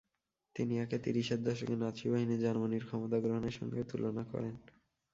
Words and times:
তিনি 0.55 0.73
একে 0.79 0.97
তিরিশের 0.99 1.39
দশকে 1.43 1.73
নাৎসি 1.75 2.07
বাহিনীর 2.09 2.41
জার্মানির 2.41 2.87
ক্ষমতা 2.87 3.17
গ্রহণের 3.19 3.57
সঙ্গেও 3.59 3.89
তুলনা 3.91 4.23
করেন। 4.31 4.55